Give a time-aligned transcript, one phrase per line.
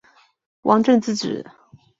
[0.63, 1.45] 王震之子。